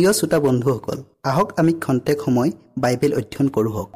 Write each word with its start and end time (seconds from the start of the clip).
প্ৰিয় 0.00 0.12
শ্ৰোতা 0.12 0.38
বন্ধুসকল 0.38 0.98
আহক 1.24 1.48
আমি 1.60 1.72
খন্তেক 1.80 2.18
সময় 2.24 2.50
বাইবেল 2.78 3.12
অধ্যয়ন 3.14 3.48
কৰোঁ 3.48 3.72
হওক। 3.72 3.88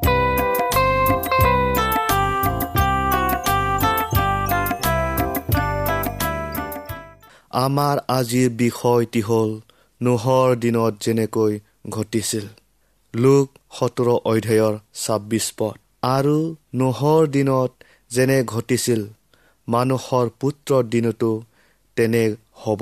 আমাৰ 7.63 7.95
আজিৰ 8.17 8.49
বিষয়টি 8.49 9.21
হ'ল 9.21 9.51
নোহৰ 10.01 10.49
দিনত 10.55 10.93
যেনেকৈ 11.05 11.53
ঘটিছিল। 11.89 12.45
লোক 13.13 13.47
সোতৰ 13.79 14.07
অধ্যায়ৰ 14.31 14.73
ছাব্বিছ 15.05 15.45
পদ। 15.57 15.75
আৰু 16.03 16.37
নোহৰ 16.75 17.21
দিনত 17.27 17.71
যেনে 18.11 18.37
ঘটিছিল 18.43 19.01
মানুহৰ 19.67 20.25
পুত্ৰৰ 20.39 20.83
দিনতো 20.83 21.31
তেনে 21.97 22.23
হ'ব। 22.61 22.81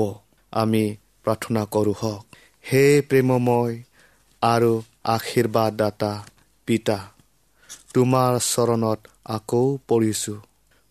আমি 0.53 0.83
প্ৰাৰ্থনা 1.25 1.61
কৰোঁ 1.71 1.97
হওক। 2.03 2.32
হে 2.63 2.83
প্ৰেমময় 3.09 3.73
আৰু 4.41 4.71
আশীৰ্বাদদাতা 5.05 6.11
পিতা 6.67 6.95
তোমাৰ 7.93 8.37
চৰণত 8.43 8.99
আকৌ 9.29 9.65
পৰিছোঁ। 9.87 10.37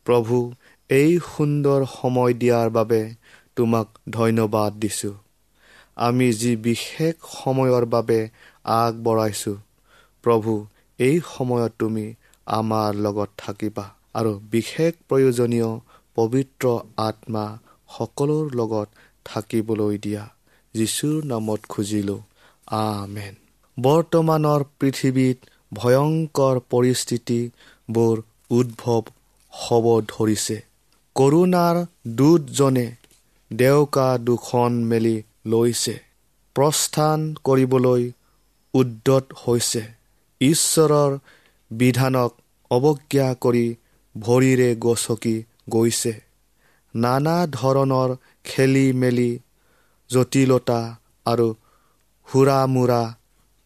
প্ৰভু 0.06 0.40
এই 0.90 1.14
সুন্দৰ 1.28 1.86
সময় 1.92 2.34
দিয়াৰ 2.34 2.68
বাবে 2.70 3.00
তোমাক 3.56 3.86
ধন্যবাদ 4.08 4.76
দিছোঁ। 4.78 5.14
আমি 6.00 6.28
যি 6.32 6.52
বিশেষ 6.66 7.14
সময়ৰ 7.32 7.84
বাবে 7.86 8.20
আগবঢ়াইছোঁ 8.74 9.56
প্ৰভু 10.24 10.52
এই 10.98 11.16
সময়ত 11.28 11.72
তুমি 11.78 12.06
আমাৰ 12.46 12.90
লগত 13.04 13.30
থাকিবা 13.38 13.86
আৰু 14.14 14.32
বিশেষ 14.50 14.92
প্ৰয়োজনীয় 15.08 15.70
পবিত্ৰ 16.16 16.64
আত্মা 17.00 17.44
সকলোৰ 17.90 18.44
লগত 18.54 18.88
থাকিবলৈ 19.26 19.96
দিয়া। 19.98 20.24
যীশুৰ 20.74 21.24
নামত 21.24 21.60
খুজিলোঁ 21.68 22.20
আমেন। 22.66 23.34
বৰ্তমানৰ 23.80 24.64
পৃথিৱীত 24.80 25.38
ভয়ংকৰ 25.72 26.60
পৰিস্থিতিবোৰ 26.70 28.22
উদ্ভৱ 28.50 29.02
হ'ব 29.52 29.86
ধৰিছে। 30.08 30.56
কৰোণাৰ 31.16 31.76
দূতজনে 32.08 32.86
দেউকা 33.52 34.18
দুখন 34.18 34.72
মেলি 34.84 35.16
লৈছে 35.46 35.94
প্ৰস্থান 36.56 37.34
কৰিবলৈ 37.44 38.10
উদ্যত 38.74 39.24
হৈছে। 39.44 39.82
ঈশ্বৰৰ 40.40 41.18
বিধানক 41.70 42.30
অৱজ্ঞা 42.70 43.28
কৰি 43.40 43.66
ভৰিৰে 44.14 44.70
গছকি 44.76 45.36
গৈছে। 45.68 46.12
নানা 46.94 47.36
ধৰণৰ 47.46 48.16
খেলি 48.44 48.92
মেলি 48.92 49.30
জটিলতা 50.12 50.80
আৰু 51.26 51.48
হুৰামোৰা 52.28 53.02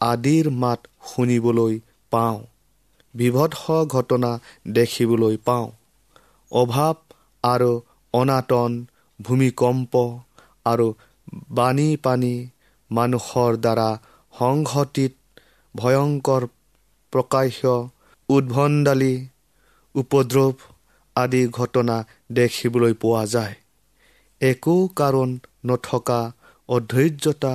আদিৰ 0.01 0.47
মাত 0.63 0.81
শুনিবলৈ 1.09 1.75
পাওঁ। 2.13 2.39
বিভৎস 3.15 3.65
ঘটনা 3.87 4.31
দেখিবলৈ 4.73 5.37
পাওঁ। 5.45 5.67
অভাৱ 6.53 6.97
আৰু 7.45 7.73
অনাটন 8.15 8.73
ভূমিকম্প 9.21 9.93
আৰু 10.67 10.87
বাণী 11.51 11.89
পানী 12.03 12.35
মানুহৰ 12.91 13.53
দ্বাৰা 13.57 13.89
সংঘটিত 14.35 15.13
ভয়ংকৰ 15.75 16.43
প্ৰকাশ্য 17.13 17.73
উদ্ভণ্ডালী 18.29 19.15
উপদ্ৰৱ 19.95 20.55
আদি 21.17 21.43
ঘটনা 21.51 21.97
দেখিবলৈ 22.33 22.95
পোৱা 23.03 23.23
যায়। 23.27 23.55
একো 24.41 24.77
কাৰণ 24.97 25.31
নথকা 25.67 26.21
অধৈৰ্যতা 26.69 27.55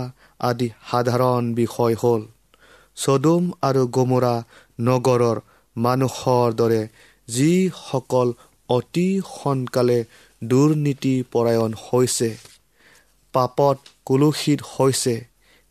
আদি 0.50 0.68
সাধাৰণ 0.89 1.44
বিষয় 1.53 1.96
হ'ল। 2.01 2.22
চদুম 2.98 3.44
আৰু 3.68 3.84
গমোৰা 3.98 4.36
নগৰৰ 4.80 5.38
মানুহৰ 5.75 6.48
দৰে 6.53 6.82
যিসকল 7.27 8.30
অতি 8.70 9.08
সোনকালে 9.30 10.00
দুৰ্নীতি 10.41 11.15
পৰায়ণ 11.34 11.72
হৈছে 11.86 12.30
পাপত 13.34 13.77
কুলুষিত 14.06 14.60
হৈছে 14.70 15.15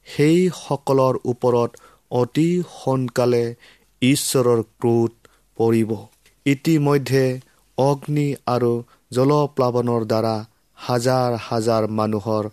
সেইসকলৰ 0.09 1.15
ওপৰত 1.25 1.71
অতি 2.11 2.51
সোনকালে 2.77 3.45
ঈশ্বৰৰ 4.03 4.61
ক্ৰোধ 4.81 5.13
পৰিব। 5.59 5.91
ইতিমধ্যে 6.47 7.25
অগ্নি 7.79 8.29
আৰু 8.47 8.73
জলপ্লাৱনৰ 9.13 10.03
দ্বাৰা 10.13 10.37
হাজাৰ 10.81 11.37
হাজাৰ 11.43 11.87
মানুহৰ 11.97 12.45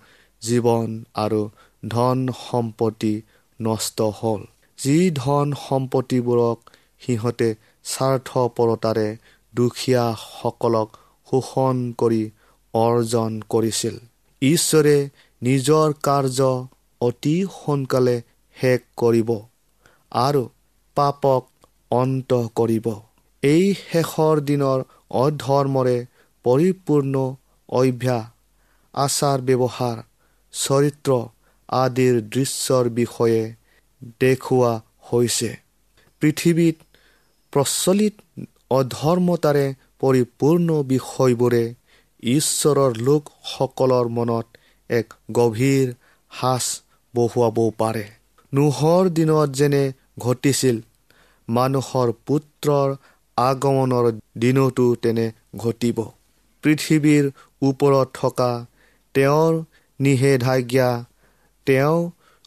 জীৱন 0.41 0.89
আৰু 1.17 1.41
ধন 1.84 2.17
সম্পত্তি 2.39 3.13
নষ্ট 3.60 3.98
হ'ল। 4.15 4.41
যি 4.79 4.98
ধন 5.17 5.48
সম্পত্তিবোৰক 5.62 6.57
সিহঁতে 7.01 7.50
স্বাৰ্থপৰতাৰে 7.86 9.07
দুখীয়াসকলক 9.53 10.89
শোষণ 11.27 11.77
কৰি 11.98 12.22
অৰ্জন 12.74 13.31
কৰিছিল। 13.50 13.96
ঈশ্বৰে 14.41 14.96
নিজৰ 15.41 15.93
কাৰ্য 16.03 16.48
অতি 17.01 17.36
সোনকালে 17.53 18.15
শেষ 18.57 18.86
কৰিব 18.98 19.29
আৰু 20.22 20.43
পাপক 20.98 21.41
অন্ত 21.91 22.39
কৰিব। 22.55 22.88
এই 23.43 23.65
শেষৰ 23.81 24.41
দিনৰ 24.46 24.84
অধৰ্মৰে 25.19 25.98
পৰিপূৰ্ণ 26.46 27.24
অভ্যাস 27.69 28.24
আচাৰ 28.93 29.39
ব্যৱহাৰ 29.41 29.97
চৰিত্ৰ 30.53 31.12
আদিৰ 31.69 32.15
দৃশ্যৰ 32.21 32.86
বিষয়ে 32.89 33.41
দেখুওৱা 34.21 34.74
হৈছে। 35.12 35.50
পৃথিৱীত 36.21 36.75
প্ৰচলিত 37.53 38.15
অধৰ্মতাৰে 38.71 39.67
পৰিপূৰ্ণ 40.00 40.69
বিষয়বোৰে 40.83 41.63
ঈশ্বৰৰ 42.24 42.91
লোকসকলৰ 42.97 44.07
মনত 44.07 44.47
এক 44.89 45.13
গভীৰ 45.31 45.88
সাজ 46.31 46.65
বহুৱাব 47.13 47.57
পাৰে। 47.77 48.05
নোহৰ 48.53 49.09
দিনত 49.09 49.50
যেনে 49.51 49.83
ঘটিছিল 50.19 50.77
মানুহৰ 51.47 52.07
পুত্ৰৰ 52.25 52.95
আগমনৰ 53.38 54.05
দিনতো 54.38 54.95
তেনে 54.95 55.25
ঘটিব। 55.55 55.97
পৃথিৱীৰ 56.67 57.27
ওপৰত 57.62 58.07
থকা 58.13 58.51
তেওঁৰ 59.15 59.59
নিষেধাজ্ঞা 60.00 60.89
তেওঁ 61.67 61.97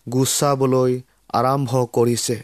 গুচাবলৈ 0.07 0.93
আৰম্ভ 1.33 1.83
কৰিছে 1.93 2.37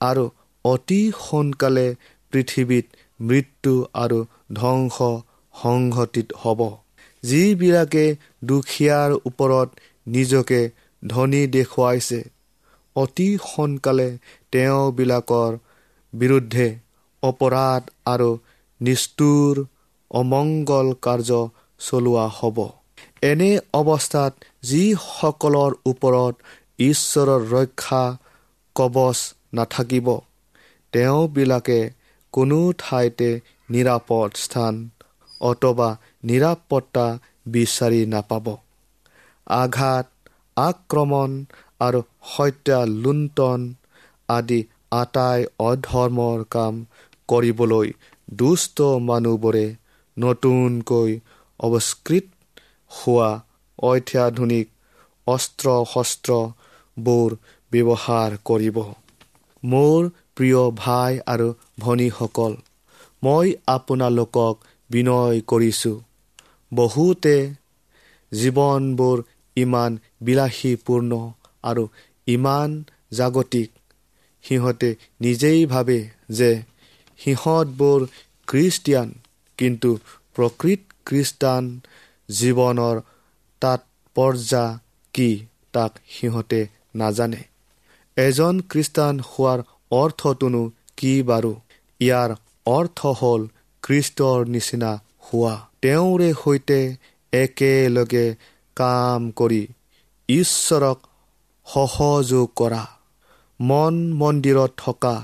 আৰু 0.00 0.24
অতি 0.64 1.00
সোনকালে 1.20 1.86
পৃথিৱীত 2.32 2.86
মৃত্যু 3.20 3.74
আৰু 3.94 4.18
ধ্বংস 4.54 4.96
সংঘটিত 5.54 6.28
হ'ব। 6.42 6.60
যিবিলাকে 7.22 8.04
দুখীয়াৰ 8.44 9.10
ওপৰত 9.24 9.68
নিজকে 10.06 10.60
ধনী 11.02 11.42
দেখুৱাইছে 11.46 12.20
অতি 12.96 13.28
সোনকালে 13.46 14.08
তেওঁবিলাকৰ 14.52 15.58
বিৰুদ্ধে 16.12 16.68
অপৰাধ 17.22 17.82
আৰু 18.06 18.30
নিষ্ঠুৰ 18.80 19.64
অমংগল 20.10 20.88
কাৰ্য 21.02 21.30
চলোৱা 21.80 22.26
হ'ব। 22.36 22.58
এনে 23.22 23.50
অৱস্থাত 23.72 24.32
যিসকলৰ 24.62 25.72
ওপৰত 25.86 26.34
ঈশ্বৰৰ 26.82 27.42
ৰক্ষা 27.52 28.04
কবচ 28.76 29.18
নাথাকিব 29.54 30.08
তেওঁবিলাকে 30.92 31.80
কোনো 32.34 32.58
ঠাইতে 32.78 33.30
নিৰাপদ 33.68 34.30
স্থান 34.44 34.74
অথবা 35.40 35.88
নিৰাপত্তা 36.24 37.06
বিচাৰি 37.46 38.00
নাপাব। 38.06 38.46
আঘাত 39.46 40.06
আক্ৰমণ 40.56 41.30
আৰু 41.80 42.00
হত্যা 42.30 42.78
লুণ্ঠন 43.02 43.60
আদি 44.28 44.60
আটাই 44.92 45.40
অধৰ্মৰ 45.60 46.38
কাম 46.50 46.74
কৰিবলৈ 47.28 47.88
দুষ্ট 48.38 48.78
মানুহবোৰে 49.08 49.66
নতুনকৈ 50.18 51.10
অৱস্কৃত 51.60 52.26
হোৱা 52.90 53.30
অত্যাধুনিক 53.82 54.66
অস্ত্ৰ 55.26 55.74
শস্ত্ৰবোৰ 55.92 57.36
ব্যৱহাৰ 57.72 58.36
কৰিব। 58.44 58.78
মোৰ 59.62 60.00
প্ৰিয় 60.36 60.62
ভাই 60.76 61.12
আৰু 61.26 61.48
ভনীসকল 61.80 62.52
মই 63.22 63.46
আপোনালোকক 63.66 64.54
বিনয় 64.90 65.40
কৰিছোঁ। 65.46 65.96
বহুতে 66.72 67.36
জীৱনবোৰ 68.32 69.22
ইমান 69.56 69.98
বিলাসীপূৰ্ণ 70.22 71.12
আৰু 71.62 71.84
ইমান 72.26 72.70
জাগতিক। 73.12 73.70
সিহঁতে 74.44 74.90
নিজেই 75.20 75.60
ভাবে 75.66 75.98
যে 76.30 76.50
সিহঁতবোৰ 77.20 78.00
খ্ৰীষ্টিয়ান। 78.48 79.08
কিন্তু 79.58 79.90
প্ৰকৃত 80.36 80.80
খ্ৰীষ্টান 81.06 81.64
জীৱনৰ 82.28 82.96
তাৎপৰ্যা 83.62 84.64
কি 85.14 85.30
তাক 85.72 85.92
সিহঁতে 86.08 86.60
নাজানে। 86.94 87.42
এজন 88.16 88.54
খ্ৰীষ্টান 88.70 89.14
হোৱাৰ 89.28 89.58
অৰ্থটোনো 89.92 90.62
কি 90.96 91.12
বাৰু? 91.22 91.52
ইয়াৰ 92.00 92.30
অৰ্থ 92.66 93.00
হ'ল 93.20 93.42
খ্ৰীষ্টৰ 93.82 94.38
নিচিনা 94.54 94.92
হোৱা। 95.26 95.54
তেওঁৰে 95.82 96.30
সৈতে 96.42 96.80
একেলগে 97.32 98.26
কাম 98.76 99.30
কৰি 99.30 99.62
ঈশ্বৰক 100.28 100.98
সহযোগ 101.66 102.46
কৰা 102.56 102.82
মন 103.60 103.94
মন্দিৰত 104.12 104.70
থকা 104.76 105.14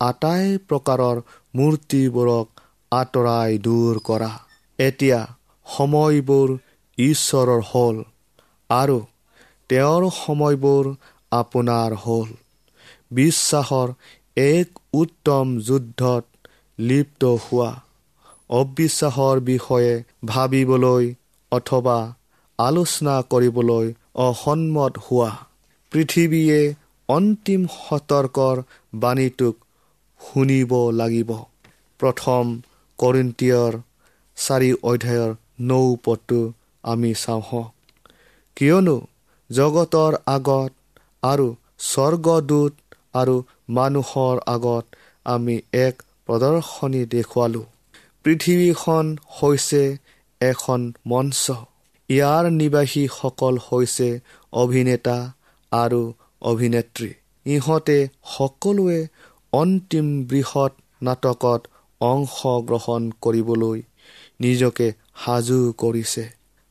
আটাই 0.00 0.46
প্ৰকাৰৰ 0.68 1.16
মূৰ্তিবোৰক 1.54 2.51
আঁতৰাই 2.92 3.58
দূৰ 3.58 4.00
কৰা। 4.04 4.30
এতিয়া 4.78 5.20
সময়বোৰ 5.66 6.48
ঈশ্বৰৰ 6.98 7.62
হ'ল 7.68 7.96
আৰু 8.70 8.98
তেওঁৰ 9.70 10.04
সময়বোৰ 10.16 10.90
আপোনাৰ 11.32 11.96
হ'ল। 12.02 12.28
বিশ্বাসৰ 13.10 13.88
এক 14.36 14.68
উত্তম 14.94 15.46
যুদ্ধত 15.60 16.24
লিপ্ত 16.78 17.22
হোৱা। 17.44 17.70
অবিশ্বাসৰ 18.50 19.36
বিষয়ে 19.40 19.92
ভাবিবলৈ 20.24 21.04
অথবা 21.52 21.98
আলোচনা 22.58 23.16
কৰিবলৈ 23.30 23.86
অসন্মত 24.24 24.94
হোৱা। 25.06 25.30
পৃথিৱীয়ে 25.92 26.60
অন্তিম 27.08 27.62
সতৰ্কৰ 27.76 28.62
বাণীটোক 29.00 29.54
শুনিব 30.20 30.72
লাগিব। 30.94 31.30
প্ৰথম 32.00 32.44
কৰিন্তিয়ৰ 33.02 33.72
চাৰি 34.38 34.70
অধ্যায়ৰ 34.82 35.30
নৌ 35.68 35.86
পদটো 36.04 36.40
আমি 36.84 37.10
চাওঁ 37.14 37.64
কিয়নো 38.56 38.96
জগতৰ 39.50 40.12
আগত 40.26 40.72
আৰু 41.22 41.46
স্বৰ্গদূত 41.86 42.72
আৰু 43.14 43.36
মানুহৰ 43.68 44.36
আগত 44.46 44.84
আমি 45.26 45.56
এক 45.80 45.94
প্ৰদৰ্শনী 46.26 47.02
দেখুৱালোঁ। 47.06 47.66
পৃথিৱীখন 48.24 49.06
হৈছে 49.36 49.82
এখন 50.40 50.80
মঞ্চ। 51.06 51.42
ইয়াৰ 52.10 52.44
নিবাসীসকল 52.50 53.54
হৈছে 53.66 54.08
অভিনেতা 54.52 55.18
আৰু 55.72 56.02
অভিনেত্ৰী। 56.42 57.10
ইহঁতে 57.46 57.98
সকলোৱে 58.32 59.00
অন্তিম 59.52 60.06
বৃহৎ 60.24 60.72
নাটকত 61.02 61.60
অংশগ্ৰহণ 62.10 63.02
কৰিবলৈ 63.24 63.78
নিজকে 64.40 64.86
সাজু 65.24 65.58
কৰিছে। 65.78 66.24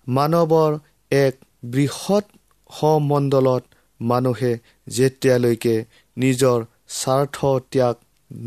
মানৱৰ 0.08 0.72
এক 1.12 1.36
বৃহৎ 1.66 2.26
সমণ্ডলত 2.70 3.64
মানুহে 4.02 4.52
যেতিয়ালৈকে 4.88 5.76
নিজৰ 6.18 6.60
স্বাৰ্থ 7.00 7.38
ত্যাগ 7.72 7.96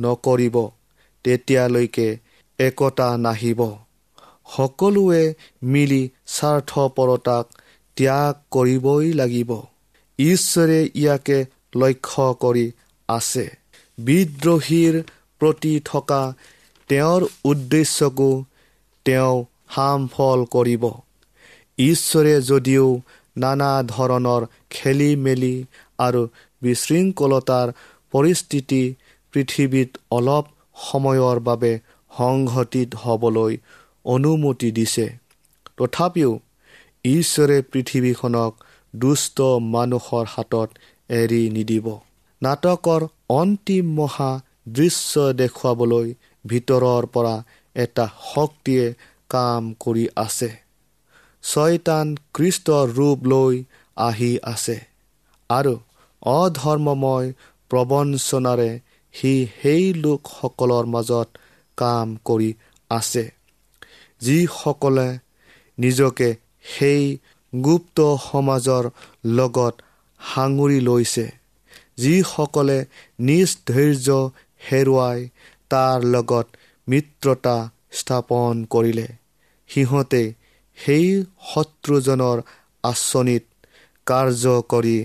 নকৰিব 0.05 0.57
তেতিয়ালৈকে 1.25 2.09
একতা 2.59 3.09
নাহিব। 3.19 3.61
সকলোৱে 4.55 5.25
মিলি 5.65 6.03
স্বাৰ্থপৰতাক 6.27 7.45
ত্যাগ 7.97 8.35
কৰিবই 8.51 9.13
লাগিব। 9.13 9.51
ঈশ্বৰে 10.19 10.81
ইয়াকে 10.95 11.39
লক্ষ্য 11.77 12.27
কৰি 12.43 12.67
আছে। 13.09 13.45
বিদ্ৰোহীৰ 13.99 14.95
প্ৰতি 15.41 15.75
থকা 15.85 16.23
তেওঁৰ 16.89 17.23
উদ্দেশ্যকো 17.45 18.31
তেওঁ 19.05 19.45
হামফল 19.69 20.45
কৰিব। 20.45 20.85
ঈশ্বৰে 21.79 22.35
যদিও 22.43 23.01
নানা 23.37 23.71
ধৰণৰ 23.83 24.47
খেলি 24.71 25.17
মেলি 25.17 25.55
আৰু 25.99 26.23
বিশৃংখলতাৰ 26.63 27.73
পৰিস্থিতি 28.13 28.83
পৃথিৱীত 29.33 29.91
অলপ 30.11 30.45
সময়ৰ 30.91 31.41
বাবে 31.41 31.73
সংঘটিত 32.11 32.95
হ'বলৈ 32.95 33.57
অনুমতি 34.05 34.71
দিছে 34.71 35.07
তথাপিও 35.77 36.33
ঈশ্বৰে 37.05 37.63
পৃথিৱীখনক 37.73 38.53
দুষ্ট 38.97 39.41
মানুহৰ 39.75 40.25
হাতত 40.29 40.69
এৰি 41.09 41.43
নিদিব। 41.51 41.87
নাটকৰ 42.43 43.07
অন্তিম 43.29 43.87
মহা 43.95 44.33
দৃশ্য 44.69 45.33
দেখুৱাবলৈ 45.33 46.15
ভিতৰৰ 46.45 47.05
পৰা 47.15 47.35
এটা 47.77 48.07
শক্তিয়ে 48.25 48.87
কাম 49.31 49.63
কৰি 49.81 50.05
আছে। 50.17 50.51
ছয়তান 51.43 52.07
কৃষ্টৰ 52.35 52.87
ৰূপ 52.97 53.19
লৈ 53.27 53.55
আহি 53.97 54.33
আছে। 54.43 54.77
আৰু 55.51 55.75
অধৰ্মময় 56.23 57.29
প্ৰবঞ্চনাৰে 57.71 58.71
সি 59.15 59.33
সেই 59.63 59.85
লোকসকলৰ 59.95 60.85
মাজত 60.87 61.29
কাম 61.79 62.09
কৰি 62.25 62.51
আছে 62.91 63.25
যিসকলে 64.21 65.09
নিজকে 65.79 66.29
সেই 66.69 67.03
গুপ্ত 67.53 67.99
সমাজৰ 68.25 68.85
লগত 69.39 69.75
সাঙুৰি 70.21 70.79
লৈছে 70.81 71.27
যিসকলে 71.97 72.79
নিজ 73.21 73.49
ধৈৰ্য 73.67 74.09
হেৰুৱাই 74.71 75.19
তাৰ 75.75 76.09
লগত 76.15 76.47
মিত্ৰতা 76.89 77.57
স্থাপন 77.99 78.65
কৰিলে। 78.71 79.07
সিহঁতে 79.71 80.23
সেই 80.79 81.07
শত্ৰুজনৰ 81.51 82.43
আঁচনিত 82.85 83.45
কাৰ্য 84.07 84.55
কৰি 84.73 84.99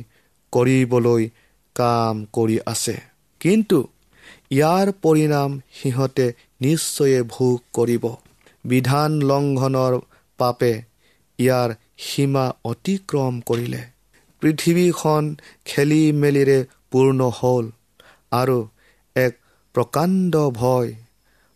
কৰিবলৈ 0.54 1.30
কাম 1.76 2.26
কৰি 2.34 2.58
আছে। 2.66 2.96
কিন্তু 3.42 3.80
ইয়াৰ 4.52 4.88
পৰিণাম 5.04 5.60
সিহঁতে 5.74 6.26
নিশ্চয়ে 6.62 7.20
ভোগ 7.34 7.58
কৰিব। 7.74 8.06
বিধান 8.66 9.12
লংঘনৰ 9.22 9.94
পাপে 10.40 10.74
ইয়াৰ 11.40 11.70
সীমা 11.98 12.46
অতিক্ৰম 12.66 13.34
কৰিলে। 13.42 13.82
পৃথিৱীখন 14.42 15.24
খেলি 15.66 16.04
মেলিৰে 16.22 16.60
পূৰ্ণ 16.92 17.30
হ'ল 17.38 17.66
আৰু 18.32 18.58
এক 19.16 19.34
প্ৰকাণ্ড 19.76 20.34
ভয় 20.54 20.90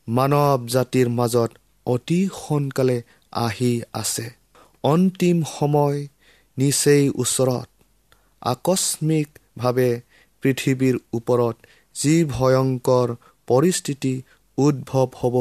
মানৱ 0.07 0.67
জাতিৰ 0.67 1.07
মাজত 1.09 1.51
অতি 1.85 2.19
সোনকালে 2.33 2.97
আহি 3.31 3.71
আছে। 3.93 4.25
অন্তিম 4.83 5.37
সময় 5.59 5.99
নিচেই 6.57 7.03
ওচৰত। 7.15 7.67
আকস্মিকভাৱে 8.41 9.89
পৃথিৱীৰ 10.43 10.95
ওপৰত 11.13 11.55
যি 11.95 12.15
ভয়ংকৰ 12.25 13.07
পৰিস্থিতি 13.47 14.13
উদ্ভৱ 14.57 15.09
হ'ব 15.19 15.35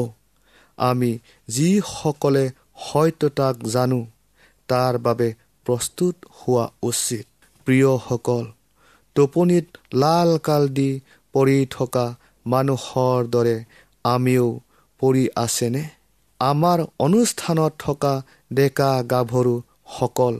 আমি 0.77 1.11
যিসকলে 1.47 2.45
সত্যতাক 2.83 3.55
জানো 3.67 4.01
তাৰ 4.69 4.93
বাবে 4.97 5.29
প্ৰস্তুত 5.65 6.15
হোৱা 6.39 6.65
উচিত। 6.83 7.25
প্ৰিয়সকল 7.67 8.45
টোপনিত 9.15 9.65
লাল 9.93 10.29
কাল 10.37 10.63
দি 10.67 10.89
পৰি 11.33 11.59
থকা 11.69 12.05
মানুহৰ 12.45 13.19
দৰে 13.29 13.55
আমিও 14.05 14.47
পৰি 15.01 15.23
আছেনে? 15.37 15.83
আমাৰ 16.39 16.79
অনুষ্ঠানত 16.99 17.73
থকা 17.79 18.13
ডেকা 18.53 18.91
গাভৰুসকল 19.11 20.35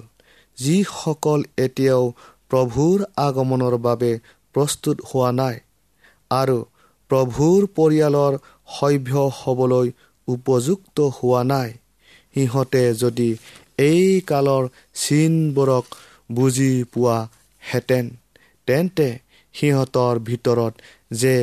যিসকল 0.58 1.40
এতিয়াও 1.58 2.04
প্ৰভুৰ 2.52 3.06
আগমনৰ 3.20 3.76
বাবে 3.84 4.12
প্ৰস্তুত 4.56 4.98
হোৱা 5.10 5.30
নাই 5.34 5.56
আৰু 6.32 6.58
প্ৰভুৰ 7.12 7.62
পৰিয়ালৰ 7.78 8.34
সভ্য 8.74 9.24
হ'বলৈ 9.38 9.88
উপযুক্ত 10.28 10.98
হোৱা 11.16 11.42
নাই 11.46 11.72
সিহঁতে 12.36 12.84
যদি 13.00 13.30
এই 13.84 14.06
কালৰ 14.28 14.64
চিনবোৰক 14.96 15.86
বুজি 16.32 16.72
পোৱাহেঁতেন 16.94 18.06
তেন্তে 18.68 19.10
সিহঁতৰ 19.56 20.20
ভিতৰত 20.26 20.74
যে 21.18 21.36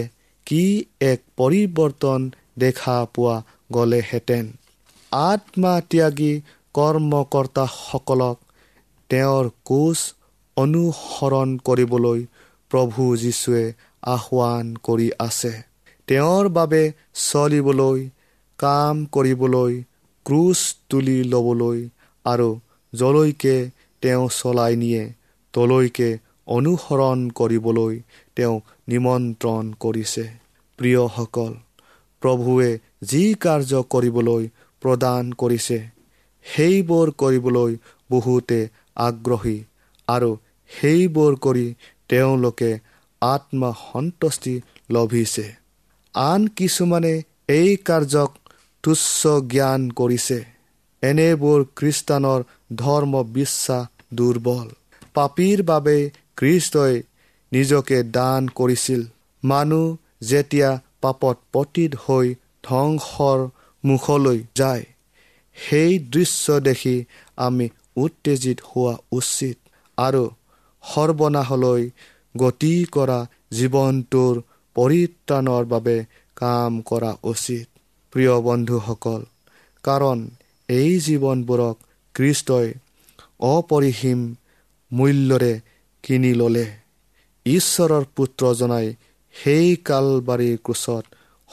কি 0.51 0.85
এক 1.01 1.21
পৰিৱৰ্তন 1.37 2.31
দেখা 2.59 3.07
পোৱা 3.15 3.43
গ'লেহেঁতেন। 3.73 4.47
আত্মা 5.13 5.81
ত্যাগী 5.81 6.41
কৰ্মকৰ্তাসকলক 6.75 8.39
তেওঁৰ 9.11 9.51
কোচ 9.65 9.99
অনুসৰণ 10.57 11.59
কৰিবলৈ 11.59 12.27
প্ৰভু 12.71 13.17
যীশুৱে 13.17 13.73
আহ্বান 14.03 14.75
কৰি 14.83 15.11
আছে। 15.19 15.53
তেওঁৰ 16.09 16.49
বাবে 16.49 16.93
চলিবলৈ 17.15 18.09
কাম 18.59 19.05
কৰিবলৈ 19.05 19.83
ক্ৰুচ 20.27 20.59
তুলি 20.89 21.25
ল'বলৈ 21.25 21.89
আৰু 22.25 22.61
যলৈকে 22.93 23.71
তেওঁ 24.03 24.29
চলাই 24.29 24.77
নিয়ে 24.77 25.13
তলৈকে 25.53 26.19
অনুসৰণ 26.47 27.19
কৰিবলৈ 27.31 27.95
তেওঁ 28.37 28.61
নিমন্ত্ৰণ 28.89 29.73
কৰিছে। 29.81 30.40
প্ৰিয়সকল 30.81 31.53
প্ৰভুৱে 32.23 32.71
যি 33.03 33.23
কাৰ্য 33.45 33.81
কৰিবলৈ 33.95 34.47
প্ৰদান 34.83 35.33
কৰিছে 35.33 35.79
সেইবোৰ 36.47 37.13
কৰিবলৈ 37.23 37.77
বহুতে 38.11 38.61
আগ্ৰহী 39.07 39.59
আৰু 40.09 40.31
সেইবোৰ 40.71 41.37
কৰি 41.45 41.67
তেওঁলোকে 42.09 42.71
আত্মসন্তুষ্টি 43.23 44.55
লভিছে। 44.91 45.47
আন 46.15 46.47
কিছুমানে 46.57 47.15
এই 47.49 47.71
কাৰ্যক 47.85 48.31
তুচ্ছ 48.85 49.21
জ্ঞান 49.53 49.83
কৰিছে। 49.91 50.39
এনেবোৰ 51.03 51.59
খ্ৰীষ্টানৰ 51.77 52.41
ধৰ্ম 52.77 53.23
বিশ্বাস 53.33 53.89
দুৰ্বল। 54.15 54.69
পাপীৰ 55.15 55.63
বাবে 55.63 55.97
খ্ৰীষ্টই 56.37 56.95
নিজকে 57.53 57.99
দান 58.17 58.43
কৰিছিল। 58.55 59.03
মানুহ 59.43 59.87
যেতিয়া 60.23 60.71
পাপত 61.01 61.37
পতীত 61.53 61.93
হৈ 62.05 62.27
ধ্বংসৰ 62.65 63.39
মুখলৈ 63.85 64.39
যায় 64.57 64.85
সেই 65.57 65.93
দৃশ্য 66.13 66.47
দেখি 66.61 66.97
আমি 67.37 67.67
উত্তেজিত 67.97 68.59
হোৱা 68.69 68.95
উচিত 69.13 69.57
আৰু 69.99 70.25
সৰ্বনাশলৈ 70.85 71.83
গতি 72.35 72.75
কৰা 72.95 73.19
জীৱনটোৰ 73.53 74.35
পৰিত্ৰাণৰ 74.77 75.65
বাবে 75.65 75.97
কাম 76.37 76.73
কৰা 76.83 77.13
উচিত। 77.23 77.67
প্ৰিয় 78.13 78.35
বন্ধুসকল 78.41 79.21
কাৰণ 79.85 80.19
এই 80.69 80.91
জীৱনবোৰক 81.01 81.77
খ্ৰীষ্টই 82.15 82.69
অপৰিসীম 83.49 84.21
মূল্যৰে 84.91 85.53
কিনি 86.05 86.33
ল'লে। 86.35 86.67
ঈশ্বৰৰ 87.47 88.05
পুত্ৰজনাই 88.17 88.87
সেই 89.33 89.77
কালবাৰীৰ 89.77 90.59
কোচত 90.65 91.05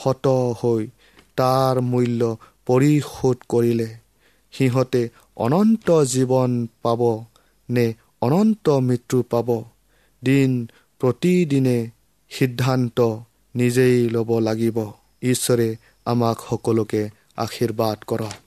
শত 0.04 0.28
হৈ 0.28 0.88
তাৰ 1.36 1.82
মূল্য 1.82 2.38
পৰিশোধ 2.66 3.38
কৰিলে। 3.50 3.90
সিহঁতে 4.52 5.10
অনন্ত 5.36 6.04
জীৱন 6.04 6.68
পাব 6.82 7.26
নে 7.70 7.94
অনন্ত 8.22 8.70
মৃত্যু 8.70 9.24
পাব? 9.24 9.64
দিন 10.26 10.68
প্ৰতিদিনে 11.00 11.90
সিদ্ধান্ত 12.30 13.02
নিজেই 13.56 14.10
ল'ব 14.10 14.40
লাগিব। 14.40 14.78
ঈশ্বৰে 15.22 15.76
আমাক 16.06 16.38
সকলোকে 16.50 17.10
আশীৰ্বাদ 17.38 17.98
কৰক। 18.08 18.47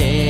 মাতিছে 0.00 0.29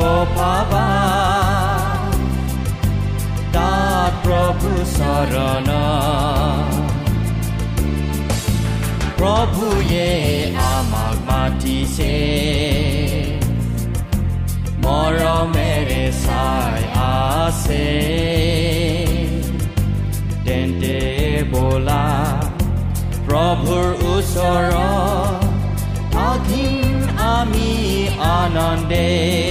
পাবা। 0.00 0.86
তাত 3.52 4.12
প্ৰভু 4.24 4.70
চৰণ 4.96 5.68
প্ৰভুয়ে 9.18 10.10
আমাক 10.54 11.16
মাতিছে। 11.30 12.14
মৰমেৰে 14.82 16.04
চাই 16.24 16.82
আছে। 17.06 17.86
তেন্তে 20.44 20.98
বোলা 21.52 22.06
প্ৰভুৰ 23.26 23.88
ওচৰত 24.14 25.46
আমি 27.18 27.70
আনন্দে। 28.20 29.45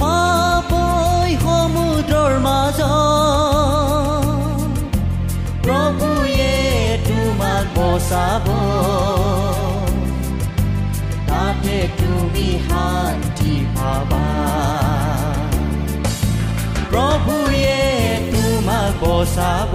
পাপই 0.00 1.30
সমুদ্ৰৰ 1.44 2.32
মাজত 2.46 4.24
প্ৰভুয়ে 5.64 6.54
তোমাক 7.06 7.64
বচাব 7.78 8.46
তাতে 11.28 11.76
তুমি 11.98 12.48
শান্তি 12.68 13.54
পাবা 13.76 14.26
প্ৰভুয়ে 16.90 17.78
তোমাক 18.32 18.92
বচাব 19.02 19.72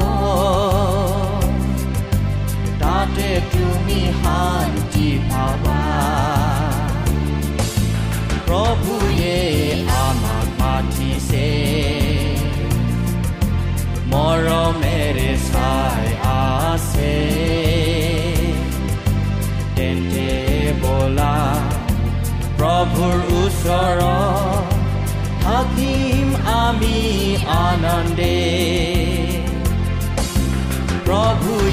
তাতে 2.79 3.29
তুমি 3.53 4.01
শান্তি 4.23 4.78
মাতিছে 11.19 11.47
মৰমেৰে 14.11 15.31
চাই 15.49 16.07
আছে। 16.25 17.15
তেন্তে 19.75 20.29
বলা 20.83 21.35
প্ৰভুৰ 22.57 23.17
ওচৰত 23.41 24.65
থাকিম 25.43 26.27
আমি 26.63 26.99
আনন্দে। 27.65 28.39
প্ৰভুয়ে 31.05 31.68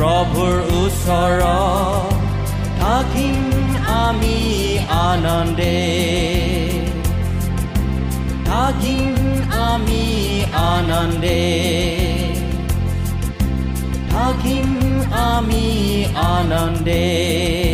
প্ৰভুৰ 0.00 0.54
ওচৰত 0.82 2.14
থাকিম 2.80 3.40
আমি 3.86 4.78
আনন্দে। 4.88 5.80
থাকিম 8.44 9.16
আমি 9.52 10.06
আনন্দে। 10.54 11.42
থাকিম 14.10 15.00
আমি 15.12 16.04
আনন্দে। 16.16 17.69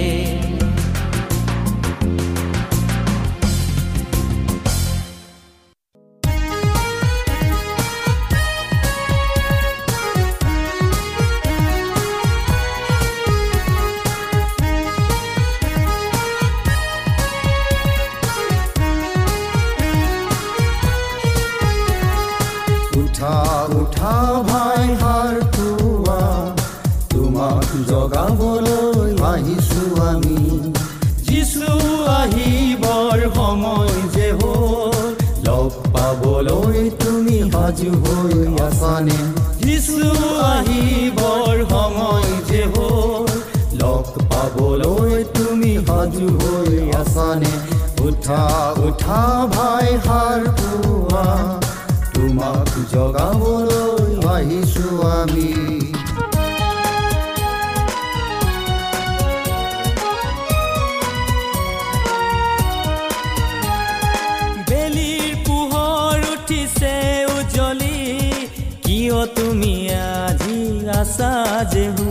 যেহু 71.64 72.06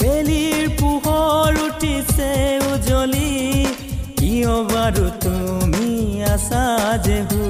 বেলিৰ 0.00 0.62
পোহৰ 0.80 1.52
উঠিছে 1.66 2.30
উজ্বলি 2.72 3.30
কিয় 4.18 4.54
বাৰু 4.70 5.06
তুমি 5.24 5.90
আছা 6.34 6.64
যেহু 7.06 7.40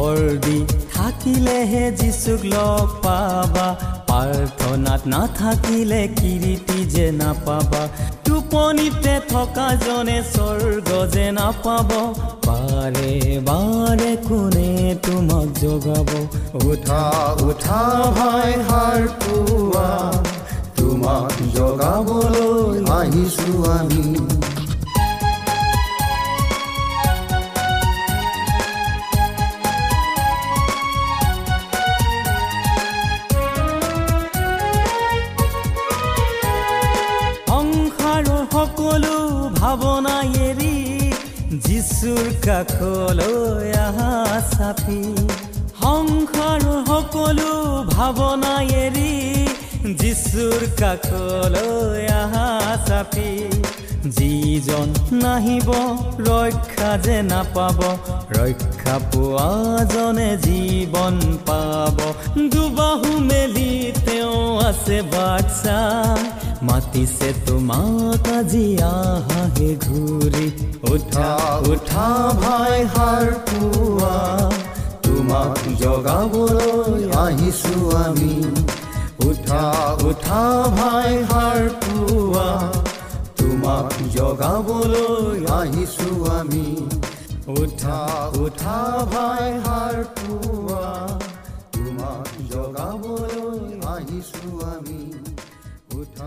অৰ্দি 0.00 0.58
থাকিলেহে 0.94 1.84
যিচুক 1.92 2.40
লগ 2.54 2.86
পাবা। 3.04 3.66
প্ৰাৰ্থনাত 4.10 5.02
নাথাকিলে 5.06 6.02
কিৰিটি 6.18 6.80
যে 6.94 7.06
নাপাবা। 7.12 7.82
টোপনিতে 8.24 9.14
থকা 9.28 9.68
জনে 9.84 10.18
স্বৰ্গ 10.32 10.88
যে 11.14 11.26
নাপাব। 11.32 11.88
বাৰে 12.60 13.40
বাৰে 13.46 14.16
কোনে 14.28 14.94
তোমাক 15.06 15.46
জগাব? 15.60 16.08
উঠা 16.64 17.02
উঠা 17.42 17.82
ভাই 18.16 18.52
হাৰ 18.68 19.08
পোৱা। 19.20 19.90
তোমাক 20.76 21.32
জগাবলৈ 21.56 22.84
আহিছো 22.90 23.72
আমি। 23.72 24.04
যিচুৰ 42.00 42.28
কাষলৈ 42.44 43.72
আহা 43.78 44.12
চাপি। 44.50 45.00
সংসাৰৰ 45.80 46.64
সকলো 46.90 47.50
ভাৱনা 47.90 48.52
এৰি 48.76 49.12
যিচুৰ 50.00 50.64
কাষলৈ 50.80 52.06
আহা 52.22 52.48
চাপি। 52.88 53.28
যিজন 54.16 54.88
নাহিব 55.24 55.68
ৰক্ষা 56.28 56.90
যে 57.04 57.16
নাপাব 57.30 57.78
ৰক্ষা 58.38 58.96
পোৱাজনে 59.12 60.30
জীৱন 60.44 61.16
পাব। 61.48 61.98
দুবাহু 62.52 63.10
মেলি 63.28 63.72
তেওঁ 64.06 64.40
আছে 64.68 64.98
বাচ্চা 65.12 65.78
মাতিছে 66.62 67.28
তোমাক 67.46 68.26
আজি 68.30 68.66
আহাহে 68.88 69.70
ঘূৰি 69.84 70.46
উঠা 70.90 71.30
উঠা 71.70 72.08
ভাই 72.40 72.76
হাৰ 72.94 73.28
পোৱা 73.46 74.16
তোমাক 75.04 75.60
জগাবলৈ 75.82 77.02
আহিছো 77.16 77.76
আমি 78.00 78.34
উঠা 79.28 79.64
উঠা 80.08 80.42
ভাই 80.76 81.12
হাৰ 81.30 81.60
পোৱা 81.80 82.48
তোমাক 83.38 83.94
জগাবলৈ 84.16 85.38
আহিছো 85.58 86.10
আমি 86.36 86.68
উঠা 87.56 88.00
উঠা 88.38 88.78
ভাই 89.12 89.46
হাৰ 89.64 89.96
পোৱা 90.16 90.69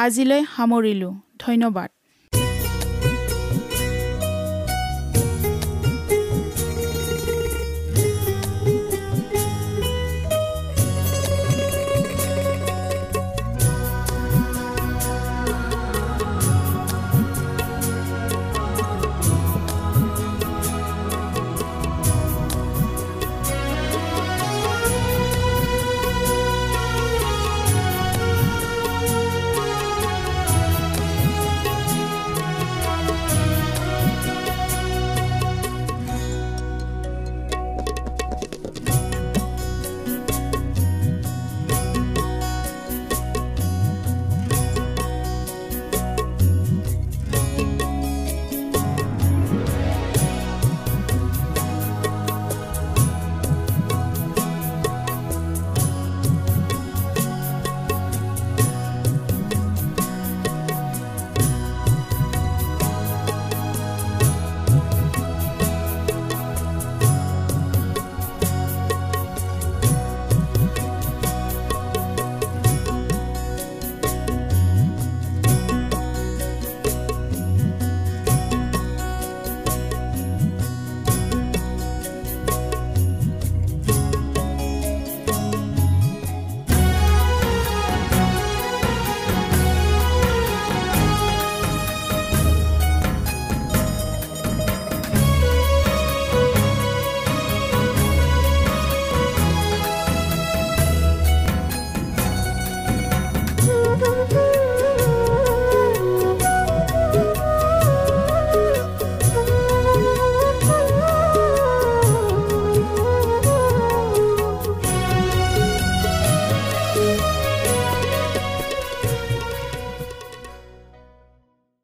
আজিলৈ 0.00 0.40
সামৰিলোঁ। 0.56 1.12
ধন্যবাদ। 1.38 1.90